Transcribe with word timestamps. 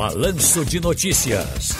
Balanço 0.00 0.64
de 0.64 0.80
Notícias. 0.80 1.76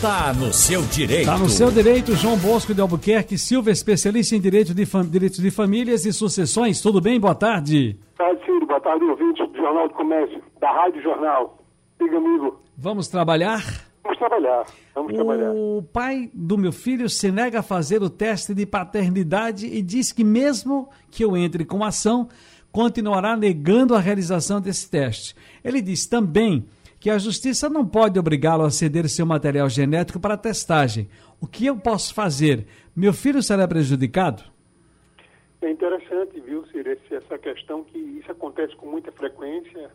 Tá 0.00 0.32
no 0.32 0.52
seu 0.52 0.80
direito. 0.82 1.26
Tá 1.26 1.36
no 1.36 1.48
seu 1.48 1.72
direito, 1.72 2.14
João 2.14 2.38
Bosco 2.38 2.72
de 2.72 2.80
Albuquerque 2.80 3.36
Silva, 3.36 3.72
especialista 3.72 4.36
em 4.36 4.40
direito 4.40 4.72
de 4.72 4.84
direitos 5.10 5.40
de 5.40 5.50
famílias 5.50 6.06
e 6.06 6.12
sucessões. 6.12 6.80
Tudo 6.80 7.00
bem? 7.00 7.18
Boa 7.18 7.34
tarde. 7.34 7.98
Boa 8.16 8.30
tarde, 8.30 8.46
Ciro. 8.46 8.64
Boa 8.64 8.80
tarde, 8.80 9.04
ouvinte 9.06 9.44
do 9.44 9.56
Jornal 9.56 9.88
do 9.88 9.94
Comércio, 9.94 10.40
da 10.60 10.70
Rádio 10.70 11.02
Jornal. 11.02 11.58
Diga, 12.00 12.16
amigo. 12.16 12.60
Vamos 12.78 13.08
trabalhar? 13.08 13.64
Vamos 14.04 14.18
trabalhar. 14.18 14.64
Vamos 14.94 15.12
o 15.12 15.14
trabalhar. 15.16 15.50
O 15.50 15.84
pai 15.92 16.30
do 16.32 16.56
meu 16.56 16.70
filho 16.70 17.08
se 17.08 17.32
nega 17.32 17.58
a 17.58 17.62
fazer 17.64 18.00
o 18.04 18.08
teste 18.08 18.54
de 18.54 18.64
paternidade 18.64 19.66
e 19.66 19.82
diz 19.82 20.12
que 20.12 20.22
mesmo 20.22 20.88
que 21.10 21.24
eu 21.24 21.36
entre 21.36 21.64
com 21.64 21.82
ação, 21.82 22.28
continuará 22.70 23.36
negando 23.36 23.96
a 23.96 24.00
realização 24.00 24.60
desse 24.60 24.88
teste. 24.88 25.34
Ele 25.64 25.82
diz 25.82 26.06
também 26.06 26.64
que 27.04 27.10
a 27.10 27.18
justiça 27.18 27.68
não 27.68 27.86
pode 27.86 28.18
obrigá-lo 28.18 28.64
a 28.64 28.70
ceder 28.70 29.06
seu 29.10 29.26
material 29.26 29.68
genético 29.68 30.18
para 30.18 30.38
testagem. 30.38 31.06
O 31.38 31.46
que 31.46 31.66
eu 31.66 31.76
posso 31.76 32.14
fazer? 32.14 32.66
Meu 32.96 33.12
filho 33.12 33.42
será 33.42 33.68
prejudicado? 33.68 34.42
É 35.60 35.70
interessante, 35.70 36.40
viu, 36.40 36.64
Ciro, 36.68 36.90
essa 37.10 37.36
questão 37.36 37.84
que 37.84 37.98
isso 37.98 38.32
acontece 38.32 38.74
com 38.76 38.86
muita 38.86 39.12
frequência 39.12 39.90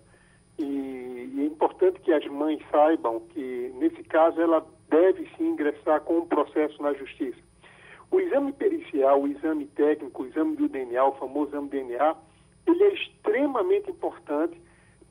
e, 0.59 1.33
é 1.39 1.45
importante 1.45 1.99
que 2.01 2.13
as 2.13 2.23
mães 2.27 2.61
saibam 2.69 3.21
que, 3.33 3.73
nesse 3.79 4.03
caso, 4.03 4.39
ela 4.39 4.63
deve 4.91 5.27
sim 5.35 5.47
ingressar 5.47 6.01
com 6.01 6.19
um 6.19 6.27
processo 6.27 6.79
na 6.79 6.93
justiça. 6.93 7.39
O 8.11 8.19
exame 8.19 8.53
pericial, 8.53 9.23
o 9.23 9.27
exame 9.27 9.65
técnico, 9.65 10.21
o 10.21 10.27
exame 10.27 10.55
do 10.55 10.69
DNA, 10.69 11.03
o 11.03 11.13
famoso 11.13 11.49
exame 11.49 11.69
DNA, 11.69 12.15
ele 12.67 12.83
é 12.83 12.93
extremamente 12.93 13.89
importante 13.89 14.61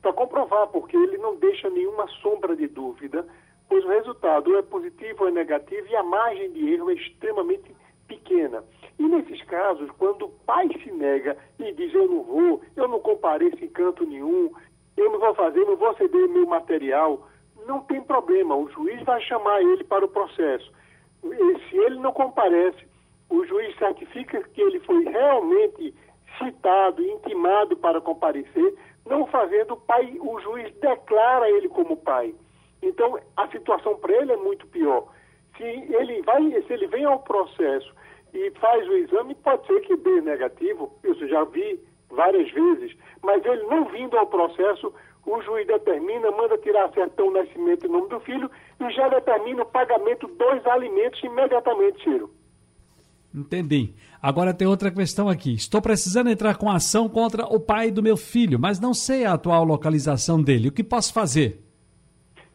para 0.01 0.13
comprovar, 0.13 0.67
porque 0.67 0.95
ele 0.95 1.17
não 1.17 1.35
deixa 1.35 1.69
nenhuma 1.69 2.07
sombra 2.21 2.55
de 2.55 2.67
dúvida, 2.67 3.25
pois 3.67 3.83
o 3.85 3.89
resultado 3.89 4.57
é 4.57 4.61
positivo 4.61 5.23
ou 5.23 5.29
é 5.29 5.31
negativo 5.31 5.87
e 5.87 5.95
a 5.95 6.03
margem 6.03 6.51
de 6.51 6.73
erro 6.73 6.89
é 6.89 6.93
extremamente 6.93 7.75
pequena. 8.07 8.63
E 8.97 9.03
nesses 9.03 9.41
casos, 9.43 9.89
quando 9.97 10.25
o 10.25 10.29
pai 10.45 10.67
se 10.83 10.91
nega 10.91 11.37
e 11.59 11.71
diz 11.73 11.93
eu 11.93 12.07
não 12.07 12.23
vou, 12.23 12.61
eu 12.75 12.87
não 12.87 12.99
compareço 12.99 13.63
em 13.63 13.69
canto 13.69 14.05
nenhum, 14.05 14.51
eu 14.97 15.11
não 15.11 15.19
vou 15.19 15.33
fazer, 15.35 15.63
não 15.65 15.77
vou 15.77 15.95
ceder 15.95 16.27
meu 16.27 16.45
material, 16.45 17.27
não 17.65 17.81
tem 17.81 18.01
problema, 18.01 18.55
o 18.55 18.69
juiz 18.69 19.01
vai 19.03 19.21
chamar 19.21 19.61
ele 19.61 19.83
para 19.83 20.03
o 20.03 20.09
processo. 20.09 20.71
E 21.23 21.59
se 21.69 21.77
ele 21.77 21.99
não 21.99 22.11
comparece, 22.11 22.87
o 23.29 23.45
juiz 23.45 23.77
certifica 23.77 24.41
que 24.41 24.61
ele 24.61 24.79
foi 24.79 25.03
realmente 25.03 25.93
citado, 26.37 27.03
intimado 27.03 27.77
para 27.77 28.01
comparecer, 28.01 28.75
não 29.09 29.25
fazendo, 29.27 29.73
o 29.73 29.77
pai, 29.77 30.15
o 30.19 30.39
juiz 30.39 30.73
declara 30.75 31.49
ele 31.49 31.67
como 31.67 31.97
pai. 31.97 32.33
Então, 32.81 33.19
a 33.35 33.47
situação 33.49 33.97
para 33.97 34.13
ele 34.13 34.31
é 34.31 34.37
muito 34.37 34.65
pior. 34.67 35.07
Se 35.57 35.63
ele 35.63 36.21
vai, 36.21 36.49
se 36.61 36.71
ele 36.71 36.87
vem 36.87 37.03
ao 37.03 37.19
processo 37.19 37.93
e 38.33 38.51
faz 38.51 38.87
o 38.87 38.93
exame, 38.93 39.35
pode 39.35 39.65
ser 39.67 39.81
que 39.81 39.97
dê 39.97 40.21
negativo, 40.21 40.93
eu 41.03 41.15
já 41.27 41.43
vi 41.43 41.79
várias 42.09 42.49
vezes, 42.51 42.95
mas 43.21 43.43
ele 43.45 43.63
não 43.63 43.85
vindo 43.85 44.17
ao 44.17 44.27
processo, 44.27 44.93
o 45.25 45.41
juiz 45.41 45.67
determina, 45.67 46.31
manda 46.31 46.57
tirar 46.59 46.91
certão 46.93 47.31
nascimento 47.31 47.85
em 47.85 47.89
nome 47.89 48.07
do 48.09 48.19
filho 48.21 48.49
e 48.79 48.89
já 48.91 49.09
determina 49.09 49.63
o 49.63 49.65
pagamento 49.65 50.27
dos 50.27 50.65
alimentos 50.67 51.21
imediatamente, 51.23 52.03
Ciro. 52.03 52.29
Entendi. 53.33 53.93
Agora 54.21 54.53
tem 54.53 54.67
outra 54.67 54.91
questão 54.91 55.29
aqui. 55.29 55.53
Estou 55.53 55.81
precisando 55.81 56.29
entrar 56.29 56.57
com 56.57 56.69
ação 56.69 57.07
contra 57.07 57.45
o 57.45 57.59
pai 57.59 57.91
do 57.91 58.01
meu 58.01 58.17
filho, 58.17 58.59
mas 58.59 58.79
não 58.79 58.93
sei 58.93 59.25
a 59.25 59.33
atual 59.33 59.63
localização 59.63 60.41
dele. 60.41 60.69
O 60.69 60.71
que 60.71 60.83
posso 60.83 61.13
fazer? 61.13 61.59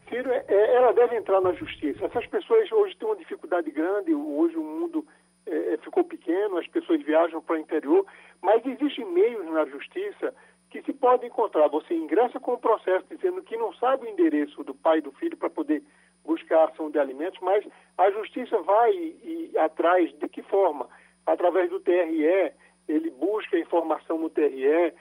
Ciro, 0.08 0.30
é, 0.30 0.44
é, 0.48 0.74
ela 0.74 0.92
deve 0.92 1.16
entrar 1.16 1.40
na 1.40 1.52
justiça. 1.52 2.04
Essas 2.04 2.26
pessoas 2.26 2.70
hoje 2.72 2.96
têm 2.96 3.08
uma 3.08 3.16
dificuldade 3.16 3.70
grande, 3.70 4.12
hoje 4.12 4.56
o 4.56 4.64
mundo 4.64 5.06
é, 5.46 5.74
é 5.74 5.76
ficou 5.78 6.04
pequeno, 6.04 6.58
as 6.58 6.66
pessoas 6.66 7.02
viajam 7.02 7.40
para 7.40 7.56
o 7.56 7.58
interior, 7.58 8.04
mas 8.42 8.64
existem 8.66 9.04
meios 9.12 9.46
na 9.46 9.64
justiça 9.66 10.34
que 10.70 10.82
se 10.82 10.92
pode 10.92 11.24
encontrar. 11.24 11.68
Você 11.68 11.94
ingressa 11.94 12.40
com 12.40 12.54
o 12.54 12.58
processo 12.58 13.06
dizendo 13.08 13.42
que 13.42 13.56
não 13.56 13.72
sabe 13.74 14.06
o 14.06 14.10
endereço 14.10 14.64
do 14.64 14.74
pai 14.74 14.98
e 14.98 15.02
do 15.02 15.12
filho 15.12 15.36
para 15.36 15.48
poder 15.48 15.84
buscar 16.24 16.64
ação 16.64 16.90
de 16.90 16.98
alimentos, 16.98 17.38
mas 17.40 17.64
a 17.98 18.10
justiça 18.10 18.60
vai 18.62 18.90
e, 18.92 19.50
e, 19.52 19.58
atrás 19.58 20.12
de 20.18 20.28
que 20.28 20.42
forma? 20.42 20.88
Através 21.26 21.70
do 21.70 21.80
TRE, 21.80 22.52
ele 22.88 23.10
busca 23.10 23.58
informação 23.58 24.18
no 24.18 24.30
TRE, 24.30 24.92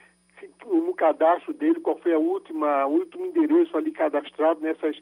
no 0.66 0.94
cadastro 0.94 1.52
dele, 1.54 1.80
qual 1.80 1.98
foi 1.98 2.14
a 2.14 2.18
última, 2.18 2.86
o 2.86 2.92
último 2.92 3.26
endereço 3.26 3.76
ali 3.76 3.92
cadastrado 3.92 4.60
nessas 4.60 4.96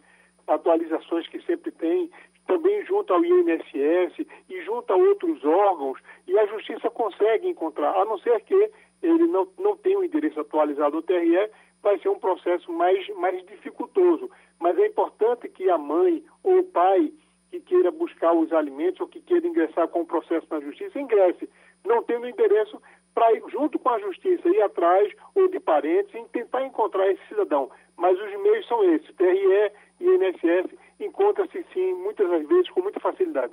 atualizações 0.46 1.26
que 1.28 1.40
sempre 1.42 1.70
tem, 1.72 2.10
também 2.46 2.84
junto 2.84 3.12
ao 3.12 3.24
INSS 3.24 4.26
e 4.48 4.62
junto 4.62 4.92
a 4.92 4.96
outros 4.96 5.44
órgãos, 5.44 6.00
e 6.26 6.38
a 6.38 6.46
justiça 6.46 6.90
consegue 6.90 7.48
encontrar, 7.48 7.94
a 7.96 8.04
não 8.04 8.18
ser 8.18 8.40
que 8.40 8.70
ele 9.02 9.26
não, 9.26 9.48
não 9.58 9.76
tenha 9.76 9.98
o 9.98 10.04
endereço 10.04 10.40
atualizado 10.40 11.00
do 11.00 11.02
TRE, 11.02 11.50
vai 11.82 11.98
ser 11.98 12.08
um 12.08 12.18
processo 12.18 12.72
mais, 12.72 13.08
mais 13.16 13.44
dificultoso. 13.46 14.30
Mas 14.58 14.78
é 14.78 14.86
importante 14.86 15.48
que 15.48 15.68
a 15.68 15.76
mãe 15.76 16.24
ou 16.42 16.60
o 16.60 16.64
pai 16.64 17.12
que 17.50 17.60
queira 17.60 17.90
buscar 17.90 18.32
os 18.32 18.52
alimentos 18.52 19.00
ou 19.00 19.08
que 19.08 19.20
queira 19.20 19.46
ingressar 19.46 19.86
com 19.88 20.00
o 20.00 20.06
processo 20.06 20.46
na 20.50 20.60
justiça, 20.60 20.98
ingresse, 20.98 21.48
não 21.84 22.02
tendo 22.02 22.26
endereço, 22.26 22.80
para 23.14 23.30
ir 23.34 23.42
junto 23.50 23.78
com 23.78 23.90
a 23.90 23.98
justiça, 23.98 24.48
ir 24.48 24.62
atrás 24.62 25.12
ou 25.34 25.48
de 25.48 25.60
parentes 25.60 26.14
e 26.14 26.24
tentar 26.32 26.64
encontrar 26.64 27.10
esse 27.10 27.20
cidadão. 27.28 27.70
Mas 27.96 28.18
os 28.18 28.42
meios 28.42 28.66
são 28.66 28.82
esses, 28.84 29.14
TRE 29.16 29.72
e 30.00 30.04
INSS 30.04 30.74
encontra-se 30.98 31.64
sim, 31.74 31.94
muitas 31.94 32.30
das 32.30 32.46
vezes, 32.48 32.70
com 32.70 32.80
muita 32.80 33.00
facilidade. 33.00 33.52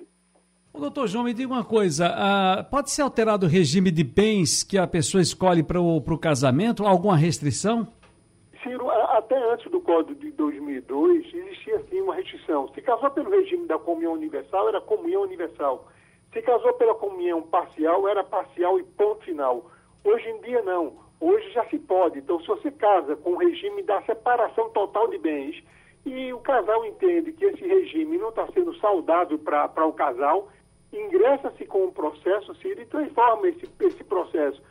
O 0.71 0.79
doutor 0.79 1.07
João, 1.07 1.25
me 1.25 1.33
diga 1.33 1.51
uma 1.51 1.65
coisa, 1.65 2.09
uh, 2.09 2.69
pode 2.69 2.91
ser 2.91 3.01
alterado 3.01 3.47
o 3.47 3.49
regime 3.49 3.91
de 3.91 4.03
bens 4.03 4.63
que 4.63 4.77
a 4.77 4.87
pessoa 4.87 5.21
escolhe 5.21 5.63
para 5.63 5.81
o 5.81 6.17
casamento? 6.17 6.85
Alguma 6.85 7.17
restrição? 7.17 7.87
Ciro, 8.63 8.89
até 8.89 9.37
antes 9.51 9.69
do 9.71 9.79
Código 9.79 10.19
de 10.19 10.31
2002, 10.31 11.33
existia 11.33 11.79
sim 11.89 12.01
uma 12.01 12.15
restrição. 12.15 12.67
Se 12.73 12.81
casou 12.81 13.09
pelo 13.11 13.29
regime 13.29 13.65
da 13.67 13.79
comunhão 13.79 14.13
universal, 14.13 14.67
era 14.67 14.81
comunhão 14.81 15.21
universal. 15.21 15.87
Se 16.33 16.41
casou 16.41 16.73
pela 16.73 16.93
comunhão 16.95 17.41
parcial, 17.41 18.07
era 18.07 18.23
parcial 18.23 18.79
e 18.79 18.83
ponto 18.83 19.23
final. 19.23 19.65
Hoje 20.03 20.27
em 20.29 20.41
dia, 20.41 20.61
não. 20.61 20.93
Hoje 21.19 21.51
já 21.51 21.65
se 21.65 21.79
pode. 21.79 22.19
Então, 22.19 22.39
se 22.41 22.47
você 22.47 22.71
casa 22.71 23.15
com 23.15 23.31
o 23.31 23.37
regime 23.37 23.81
da 23.83 24.01
separação 24.03 24.69
total 24.69 25.07
de 25.07 25.17
bens 25.17 25.63
e 26.05 26.31
o 26.33 26.39
casal 26.39 26.85
entende 26.85 27.33
que 27.33 27.45
esse 27.45 27.65
regime 27.65 28.17
não 28.17 28.29
está 28.29 28.47
sendo 28.53 28.73
saudável 28.75 29.37
para 29.39 29.85
o 29.85 29.93
casal, 29.93 30.49
ingressa-se 30.93 31.65
com 31.65 31.85
o 31.85 31.91
processo, 31.91 32.53
Ciro, 32.55 32.81
e 32.81 32.85
transforma 32.85 33.47
esse, 33.47 33.69
esse 33.81 34.03
processo 34.03 34.61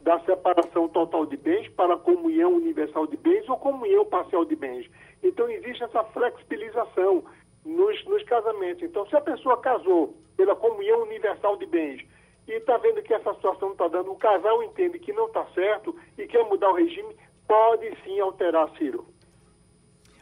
da 0.00 0.20
separação 0.20 0.88
total 0.88 1.26
de 1.26 1.36
bens 1.36 1.68
para 1.70 1.96
comunhão 1.96 2.54
universal 2.54 3.06
de 3.06 3.16
bens 3.16 3.48
ou 3.48 3.56
comunhão 3.56 4.04
parcial 4.06 4.44
de 4.44 4.54
bens. 4.54 4.88
Então, 5.22 5.48
existe 5.50 5.82
essa 5.82 6.04
flexibilização 6.04 7.24
nos, 7.64 8.04
nos 8.04 8.22
casamentos. 8.24 8.82
Então, 8.82 9.06
se 9.06 9.16
a 9.16 9.20
pessoa 9.20 9.60
casou 9.60 10.14
pela 10.36 10.54
comunhão 10.54 11.02
universal 11.02 11.56
de 11.56 11.66
bens 11.66 12.04
e 12.46 12.52
está 12.52 12.78
vendo 12.78 13.02
que 13.02 13.12
essa 13.12 13.34
situação 13.34 13.68
não 13.68 13.72
está 13.72 13.88
dando, 13.88 14.10
o 14.12 14.16
casal 14.16 14.62
entende 14.62 14.98
que 14.98 15.12
não 15.12 15.26
está 15.26 15.44
certo 15.54 15.94
e 16.16 16.26
quer 16.26 16.44
mudar 16.44 16.70
o 16.70 16.74
regime, 16.74 17.14
pode 17.46 17.92
sim 18.04 18.18
alterar, 18.20 18.70
Ciro. 18.78 19.06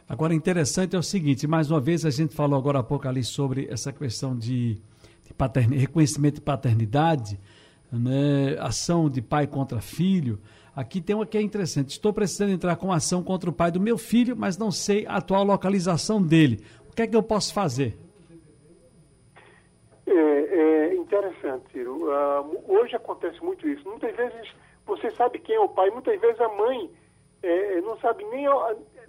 Agora, 0.09 0.33
interessante 0.33 0.95
é 0.95 0.99
o 0.99 1.03
seguinte, 1.03 1.45
mais 1.47 1.69
uma 1.69 1.81
vez 1.81 2.05
a 2.05 2.09
gente 2.09 2.33
falou 2.33 2.57
agora 2.57 2.79
há 2.79 2.83
pouco 2.83 3.07
ali 3.07 3.23
sobre 3.23 3.67
essa 3.69 3.91
questão 3.91 4.35
de, 4.35 4.75
de 4.75 5.75
reconhecimento 5.75 6.35
de 6.35 6.41
paternidade, 6.41 7.37
né, 7.91 8.57
ação 8.59 9.09
de 9.09 9.21
pai 9.21 9.47
contra 9.47 9.79
filho. 9.79 10.39
Aqui 10.75 11.01
tem 11.01 11.15
uma 11.15 11.25
que 11.25 11.37
é 11.37 11.41
interessante. 11.41 11.89
Estou 11.89 12.13
precisando 12.13 12.51
entrar 12.51 12.75
com 12.75 12.91
ação 12.91 13.23
contra 13.23 13.49
o 13.49 13.53
pai 13.53 13.71
do 13.71 13.79
meu 13.79 13.97
filho, 13.97 14.35
mas 14.37 14.57
não 14.57 14.71
sei 14.71 15.05
a 15.07 15.17
atual 15.17 15.43
localização 15.43 16.21
dele. 16.21 16.63
O 16.89 16.95
que 16.95 17.01
é 17.01 17.07
que 17.07 17.15
eu 17.15 17.23
posso 17.23 17.53
fazer? 17.53 17.97
É, 20.05 20.11
é 20.11 20.95
interessante, 20.95 21.63
Ciro. 21.71 22.05
Uh, 22.05 22.63
hoje 22.67 22.95
acontece 22.95 23.43
muito 23.43 23.67
isso. 23.67 23.87
Muitas 23.89 24.15
vezes 24.15 24.53
você 24.85 25.09
sabe 25.11 25.39
quem 25.39 25.55
é 25.55 25.59
o 25.59 25.67
pai, 25.67 25.89
muitas 25.89 26.19
vezes 26.19 26.39
a 26.39 26.49
mãe 26.49 26.89
é, 27.43 27.81
não 27.81 27.97
sabe 27.99 28.23
nem, 28.25 28.45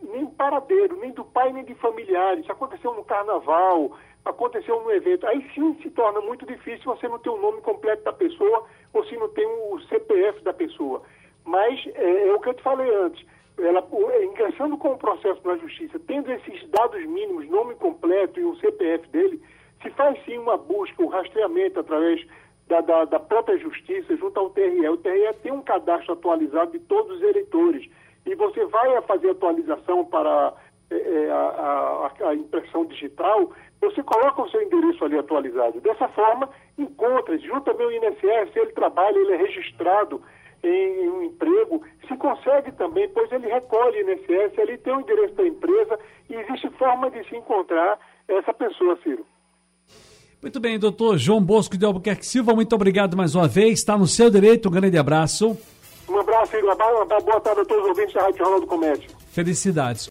nem 0.02 0.26
paradeiro, 0.26 0.96
nem 0.98 1.12
do 1.12 1.24
pai, 1.24 1.52
nem 1.52 1.64
de 1.64 1.74
familiares. 1.76 2.48
Aconteceu 2.48 2.94
no 2.94 3.04
carnaval, 3.04 3.96
aconteceu 4.24 4.82
no 4.82 4.90
evento. 4.90 5.26
Aí 5.26 5.44
sim 5.54 5.76
se 5.82 5.90
torna 5.90 6.20
muito 6.20 6.46
difícil 6.46 6.94
você 6.94 7.08
não 7.08 7.18
ter 7.18 7.30
o 7.30 7.40
nome 7.40 7.60
completo 7.62 8.04
da 8.04 8.12
pessoa 8.12 8.64
ou 8.92 9.04
se 9.04 9.16
não 9.16 9.28
tem 9.30 9.46
o 9.46 9.80
CPF 9.88 10.42
da 10.42 10.52
pessoa. 10.52 11.02
Mas 11.44 11.80
é, 11.94 12.28
é 12.28 12.34
o 12.34 12.40
que 12.40 12.50
eu 12.50 12.54
te 12.54 12.62
falei 12.62 12.94
antes. 12.94 13.24
Ela, 13.58 13.84
é, 14.12 14.24
ingressando 14.24 14.76
com 14.76 14.92
o 14.92 14.98
processo 14.98 15.40
na 15.44 15.56
justiça, 15.56 15.98
tendo 16.06 16.30
esses 16.30 16.68
dados 16.70 17.04
mínimos, 17.06 17.48
nome 17.48 17.74
completo 17.74 18.38
e 18.38 18.44
o 18.44 18.56
CPF 18.56 19.08
dele, 19.08 19.42
se 19.82 19.90
faz 19.90 20.22
sim 20.24 20.38
uma 20.38 20.56
busca, 20.56 21.02
um 21.02 21.08
rastreamento 21.08 21.80
através 21.80 22.24
da, 22.68 22.80
da, 22.80 23.04
da 23.06 23.18
própria 23.18 23.58
justiça 23.58 24.16
junto 24.16 24.38
ao 24.38 24.50
TRE. 24.50 24.88
O 24.88 24.96
TRE 24.98 25.32
tem 25.42 25.50
um 25.50 25.62
cadastro 25.62 26.12
atualizado 26.12 26.72
de 26.72 26.78
todos 26.80 27.16
os 27.16 27.22
eleitores 27.22 27.88
e 28.28 28.34
você 28.34 28.64
vai 28.66 29.00
fazer 29.02 29.30
atualização 29.30 30.04
para 30.04 30.52
é, 30.90 31.30
a, 31.30 32.12
a, 32.20 32.28
a, 32.28 32.34
impressão 32.34 32.84
digital, 32.84 33.50
você 33.80 34.02
coloca 34.02 34.42
o 34.42 34.50
seu 34.50 34.60
endereço 34.62 35.04
ali 35.04 35.18
atualizado. 35.18 35.80
Dessa 35.80 36.08
forma, 36.08 36.48
encontra, 36.76 37.38
junto 37.38 37.62
também 37.62 37.86
o 37.86 37.92
INSS, 37.92 38.54
ele 38.54 38.72
trabalha, 38.72 39.16
ele 39.16 39.32
é 39.32 39.36
registrado 39.36 40.20
em, 40.62 41.08
um 41.08 41.22
emprego, 41.22 41.82
se 42.06 42.16
consegue 42.16 42.72
também, 42.72 43.08
pois 43.08 43.32
ele 43.32 43.46
recolhe 43.46 44.00
INSS, 44.00 44.58
ele 44.58 44.76
tem 44.76 44.94
o 44.94 45.00
endereço 45.00 45.34
da 45.34 45.46
empresa 45.46 45.98
e 46.28 46.34
existe 46.34 46.68
forma 46.70 47.10
de 47.10 47.26
se 47.28 47.36
encontrar 47.36 47.98
essa 48.28 48.52
pessoa, 48.52 48.98
Ciro. 49.02 49.24
Muito 50.42 50.60
bem, 50.60 50.78
doutor 50.78 51.16
João 51.16 51.42
Bosco 51.42 51.78
de 51.78 51.84
Albuquerque 51.84 52.26
Silva, 52.26 52.54
muito 52.54 52.74
obrigado 52.74 53.16
mais 53.16 53.34
uma 53.34 53.48
vez. 53.48 53.78
Está 53.78 53.96
no 53.96 54.06
seu 54.06 54.30
direito, 54.30 54.68
um 54.68 54.72
grande 54.72 54.98
abraço. 54.98 55.56
Abraço, 56.38 56.52
Ciro. 56.52 56.66
Uma 56.66 57.20
boa 57.20 57.40
tarde 57.40 57.60
a 57.60 57.64
todos 57.64 57.82
os 57.82 57.88
ouvintes 57.88 58.14
da 58.14 58.22
Rádio 58.22 58.38
Jornal 58.38 58.60
do 58.60 58.66
Comércio. 58.66 59.10
Felicidades. 59.32 60.06